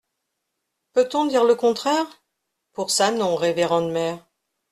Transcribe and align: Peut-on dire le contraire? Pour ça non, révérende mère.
Peut-on 0.93 1.25
dire 1.27 1.43
le 1.43 1.53
contraire? 1.53 2.07
Pour 2.73 2.89
ça 2.89 3.11
non, 3.11 3.35
révérende 3.35 3.91
mère. 3.91 4.27